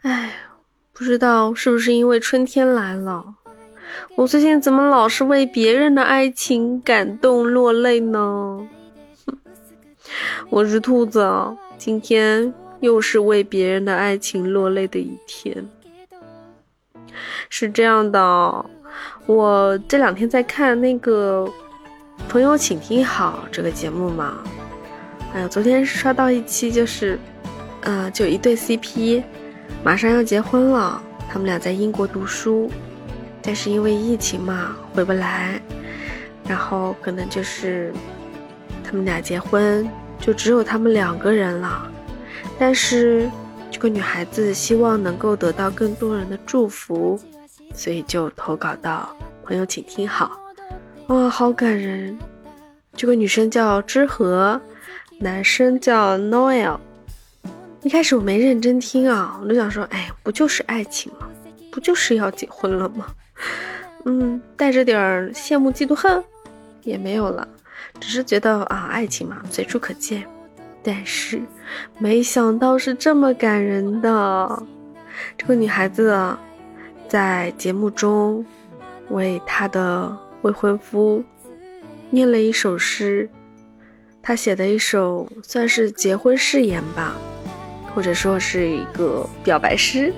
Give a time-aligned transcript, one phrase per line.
[0.00, 0.32] 哎，
[0.94, 3.34] 不知道是不是因为春天来了，
[4.16, 8.66] 我最近怎么老是为别人的爱情感动落泪呢？
[10.48, 11.30] 我是兔子，
[11.76, 15.68] 今天又是为别人的爱情落泪的一天。
[17.50, 18.64] 是这样的，
[19.26, 21.44] 我这两天在看那个
[22.26, 24.38] 《朋友，请听好》这个节目嘛。
[25.34, 27.18] 哎呀，昨天刷到一期，就是，
[27.82, 29.22] 呃，就一对 CP，
[29.84, 31.02] 马上要结婚了。
[31.30, 32.70] 他们俩在英国读书，
[33.42, 35.60] 但是因为疫情嘛，回不来。
[36.46, 37.92] 然后可能就是
[38.82, 39.86] 他们俩结婚，
[40.18, 41.90] 就只有他们两个人了。
[42.58, 43.30] 但是
[43.70, 47.20] 这个女孩子希望能够得到更多人的祝福，
[47.74, 49.14] 所以就投稿到
[49.44, 50.47] 朋友，请听好。
[51.08, 52.18] 哇，好感人！
[52.94, 54.60] 这个女生叫知和。
[55.18, 56.78] 男生叫 Noel，
[57.82, 61.26] 一开始我没认真听啊，我就想说，哎，不就是爱情吗？
[61.72, 63.06] 不就是要结婚了吗？
[64.04, 65.00] 嗯，带着点
[65.32, 66.22] 羡慕嫉妒恨
[66.82, 67.48] 也没有了，
[67.98, 70.22] 只是觉得啊，爱情嘛，随处可见。
[70.82, 71.40] 但是
[71.96, 74.62] 没想到是这么感人的，
[75.38, 76.36] 这个女孩子
[77.08, 78.44] 在节目中
[79.08, 81.24] 为她的未婚夫
[82.10, 83.28] 念了一首诗。
[84.22, 87.16] 他写的一首算是结婚誓言吧，
[87.94, 90.12] 或者说是一个表白诗，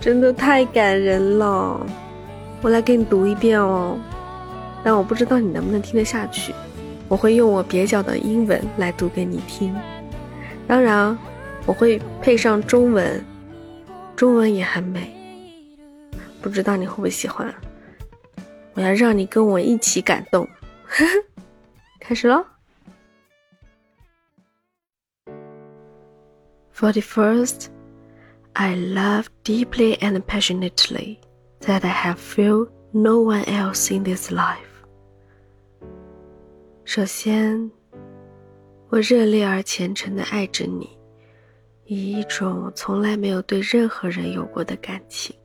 [0.00, 1.84] 真的太感人了。
[2.62, 3.98] 我来给你读一遍哦，
[4.84, 6.54] 但我不知道你能不能听得下去。
[7.08, 9.74] 我会用我蹩脚的英文来读给你听，
[10.68, 11.18] 当然
[11.66, 13.24] 我会配上中文，
[14.14, 15.12] 中文也很美。
[16.40, 17.52] 不知道你会不会喜欢？
[18.80, 20.48] 我要让你跟我一起感动，
[22.00, 22.42] 开始喽。
[26.72, 27.66] For the first,
[28.54, 31.18] I love deeply and passionately
[31.60, 34.56] that I have feel no one else in this life.
[36.86, 37.70] 首先，
[38.88, 40.88] 我热烈而虔诚的爱着你，
[41.84, 45.36] 以一种从来没有对任何人有过的感情。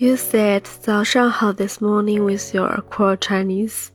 [0.00, 3.88] You said 早上好 this morning with your awkward Chinese.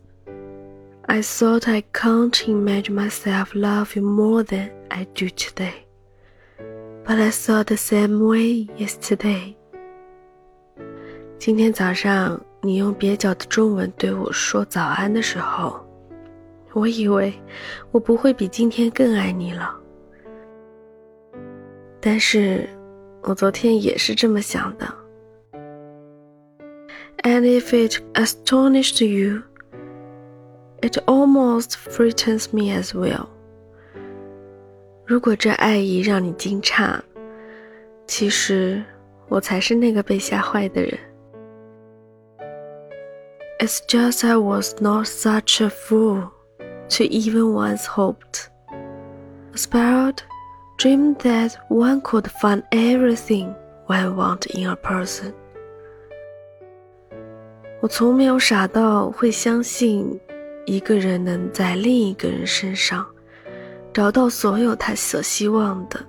[1.06, 5.86] I thought I can't imagine myself love you more than I do today.
[7.06, 9.56] But I saw the same way yesterday。
[11.40, 15.80] 今天早上你用蹩脚的中文对我说早安的时候，
[16.74, 17.34] 我以为
[17.92, 19.74] 我不会比今天更爱你了。
[22.02, 22.68] 但是，
[23.22, 25.03] 我昨天也是这么想的。
[27.25, 29.43] And if it astonished you,
[30.81, 33.27] it almost frightens me as well.
[35.05, 37.01] 如果这爱意让你惊诧，
[38.07, 38.85] 其实
[39.29, 40.99] 我才是那个被吓坏的人。
[43.59, 46.31] It's just I was not such a fool
[46.91, 48.47] to even once hoped,
[49.53, 50.19] aspired,
[50.79, 53.55] dreamed that one could find everything
[53.89, 55.33] one want in a person。
[57.84, 60.18] 我从没有傻到会相信
[60.66, 63.06] 一个人能在另一个人身上。
[63.94, 66.00] 找到所有他所希望的。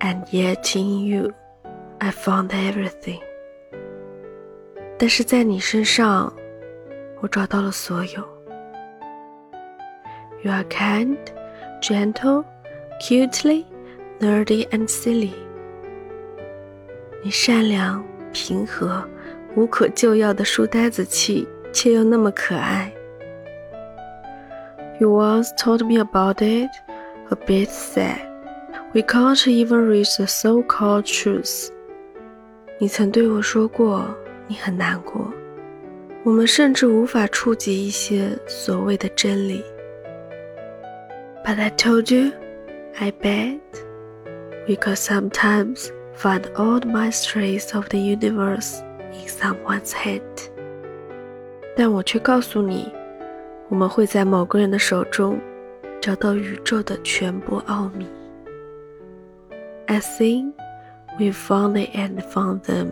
[0.00, 1.32] And yet in you,
[1.98, 3.20] I found everything。
[4.98, 6.34] 但是在你身上，
[7.20, 8.28] 我找到了所有。
[10.42, 11.16] You are kind,
[11.80, 12.44] gentle,
[13.00, 13.66] cutely,
[14.18, 15.30] nerdy and silly。
[17.22, 19.08] 你善良、平和、
[19.55, 22.91] 无可救药的书呆子气，却又那么可爱。
[24.99, 26.69] You once told me about it,
[27.29, 28.19] a bit sad.
[28.93, 31.69] We can't even reach the so-called truth.
[32.77, 34.05] 你曾对我说过，
[34.47, 35.33] 你很难过。
[36.23, 39.63] 我们甚至无法触及一些所谓的真理。
[41.43, 42.31] But I told you,
[42.97, 43.59] I bet
[44.67, 48.79] we could sometimes find all the mysteries of the universe
[49.12, 50.22] In someone's head.
[51.76, 52.92] 但我却告诉你。
[53.68, 55.38] 我们会在某个人的手中
[56.00, 58.04] 找到宇宙的全部奥秘。
[59.86, 60.54] I think
[61.20, 62.88] we found it and found them。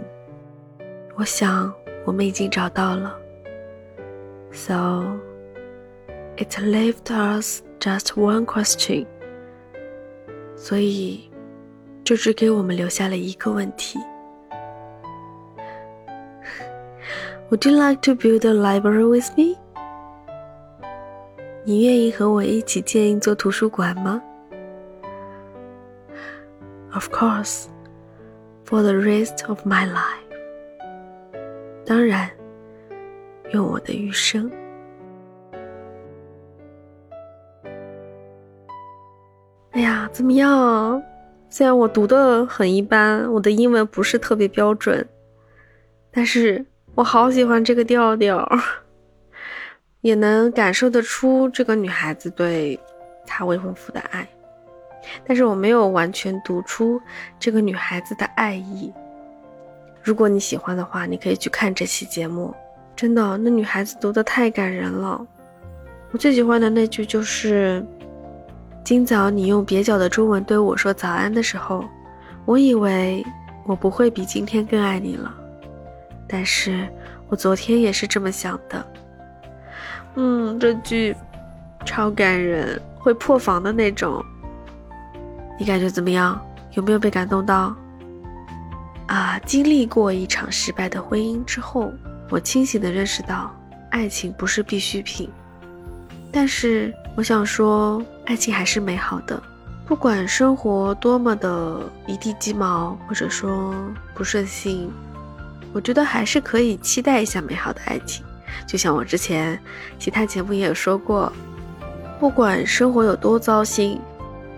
[1.17, 1.75] 我想
[2.05, 3.19] 我们已经找到了。
[4.53, 5.19] So
[6.37, 9.05] it left us just one question。
[10.55, 11.29] 所以，
[12.05, 13.99] 这只给我们留下了一个问题。
[17.51, 19.57] Would you like to build a library with me?
[21.65, 24.23] 你愿意和我一起建一座图书馆吗
[26.93, 27.65] ？Of course,
[28.67, 30.29] for the rest of my life。
[31.87, 32.31] 当然，
[33.53, 34.51] 用我的余生。
[39.71, 41.03] 哎呀，怎么样？
[41.49, 45.09] 虽然我读的很一般，我的英文不是特别标准，
[46.11, 46.67] 但是
[46.99, 48.45] 我好喜欢这个调调。
[50.01, 52.79] 也能感受得出这个女孩子对
[53.25, 54.27] 她未婚夫的爱，
[55.25, 57.01] 但是我没有完全读出
[57.39, 58.93] 这个女孩子的爱意。
[60.03, 62.55] 如果你喜欢的话，你可以去看这期节目。
[62.97, 65.25] 真的，那女孩子读的太感人了。
[66.13, 67.85] 我最喜欢的那句就是
[68.85, 71.85] ：“今早你用蹩脚的中文对我说早安的时候，
[72.45, 73.25] 我以为
[73.67, 75.35] 我不会比今天更爱你了，
[76.29, 76.87] 但是
[77.29, 78.87] 我昨天也是这么想的。”
[80.15, 81.15] 嗯，这句
[81.85, 84.25] 超感人，会破防的那种。
[85.59, 86.41] 你感觉怎么样？
[86.73, 87.75] 有没有被感动到？
[89.07, 91.93] 啊，经历过一场失败的婚姻之后，
[92.29, 93.51] 我清醒的认识到，
[93.91, 95.31] 爱情不是必需品。
[96.31, 99.43] 但是我想说，爱情还是美好的，
[99.87, 103.75] 不管生活多么的一地鸡毛，或者说
[104.15, 104.91] 不顺心，
[105.73, 108.25] 我觉得还是可以期待一下美好的爱情。
[108.67, 109.59] 就像我之前
[109.99, 111.33] 其他节目也有说过，
[112.19, 114.01] 不管生活有多糟心，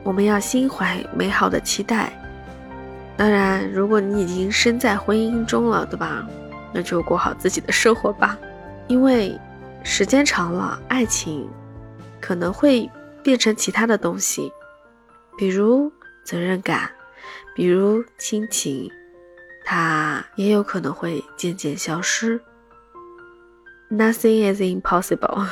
[0.02, 2.12] 我们要心怀美好的期待。
[3.16, 6.26] 当然，如果你已经身在婚姻中了，对吧？
[6.72, 8.38] 那就过好自己的生活吧。
[8.86, 9.38] 因为
[9.82, 11.46] 时间长了，爱情
[12.20, 12.88] 可能会
[13.22, 14.50] 变成其他的东西，
[15.36, 15.92] 比如
[16.24, 16.90] 责任感，
[17.54, 18.90] 比如亲情，
[19.72, 22.40] 它也有可能会渐渐消失。
[23.88, 25.46] Nothing is impossible。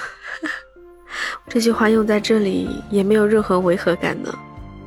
[1.46, 4.36] 这句话用在这里也没有任何违和感呢，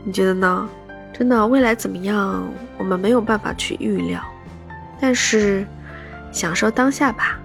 [0.04, 0.68] 你觉得呢？
[1.13, 2.45] 真的，未来怎么样，
[2.78, 4.22] 我们没有办法去预料，
[5.00, 5.66] 但是
[6.34, 7.39] 享受当下吧，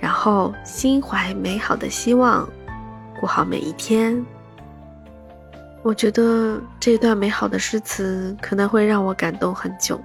[0.00, 2.48] 然后心怀美好的希望，
[3.18, 4.24] 过好每一天。
[5.82, 10.00] 我觉得这段美好的诗词可能会让我感动很久，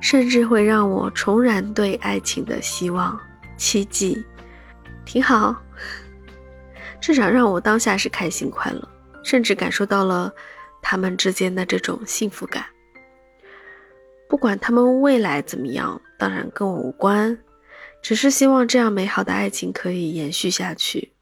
[0.00, 3.18] 甚至会让我重燃对爱情的希望。
[3.56, 4.24] 奇迹，
[5.04, 5.60] 挺好，
[7.00, 8.88] 至少让我当下是开心快乐，
[9.24, 10.32] 甚至感受到了
[10.80, 12.64] 他们之间的这种幸福感。
[14.28, 17.36] 不管他们未来怎么样，当然跟我无关，
[18.00, 21.12] 只是希望这样美好的爱情可以延续下去，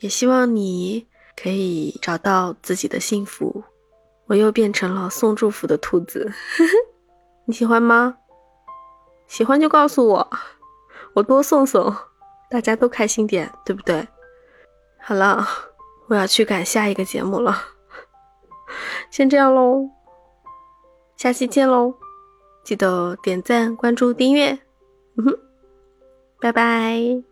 [0.00, 1.06] 也希望你
[1.40, 3.62] 可以找到自己的幸福。
[4.26, 6.72] 我又变成了送祝福的兔子，呵 呵
[7.44, 8.16] 你喜欢吗？
[9.26, 10.30] 喜欢就告诉我。
[11.14, 11.94] 我多送送，
[12.48, 14.06] 大家都开心点，对不对？
[15.00, 15.46] 好了，
[16.08, 17.54] 我要去赶下一个节目了，
[19.10, 19.90] 先这样喽，
[21.16, 21.94] 下期见喽！
[22.64, 24.52] 记得点赞、关注、订阅，
[25.16, 25.38] 嗯哼，
[26.40, 27.31] 拜拜。